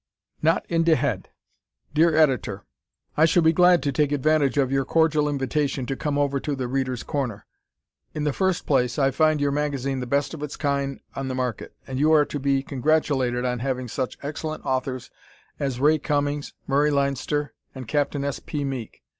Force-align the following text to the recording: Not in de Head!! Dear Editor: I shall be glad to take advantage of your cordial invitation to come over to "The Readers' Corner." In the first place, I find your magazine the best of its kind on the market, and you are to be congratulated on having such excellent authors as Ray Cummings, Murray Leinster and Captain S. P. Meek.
Not 0.41 0.65
in 0.67 0.83
de 0.83 0.95
Head!! 0.95 1.29
Dear 1.93 2.15
Editor: 2.15 2.65
I 3.15 3.25
shall 3.25 3.43
be 3.43 3.53
glad 3.53 3.83
to 3.83 3.91
take 3.91 4.11
advantage 4.11 4.57
of 4.57 4.71
your 4.71 4.83
cordial 4.83 5.29
invitation 5.29 5.85
to 5.85 5.95
come 5.95 6.17
over 6.17 6.39
to 6.39 6.55
"The 6.55 6.67
Readers' 6.67 7.03
Corner." 7.03 7.45
In 8.15 8.23
the 8.23 8.33
first 8.33 8.65
place, 8.65 8.97
I 8.97 9.11
find 9.11 9.39
your 9.39 9.51
magazine 9.51 9.99
the 9.99 10.07
best 10.07 10.33
of 10.33 10.41
its 10.41 10.55
kind 10.55 11.01
on 11.15 11.27
the 11.27 11.35
market, 11.35 11.75
and 11.85 11.99
you 11.99 12.11
are 12.13 12.25
to 12.25 12.39
be 12.39 12.63
congratulated 12.63 13.45
on 13.45 13.59
having 13.59 13.87
such 13.87 14.17
excellent 14.23 14.65
authors 14.65 15.11
as 15.59 15.79
Ray 15.79 15.99
Cummings, 15.99 16.55
Murray 16.65 16.89
Leinster 16.89 17.53
and 17.75 17.87
Captain 17.87 18.23
S. 18.23 18.39
P. 18.39 18.63
Meek. 18.63 19.03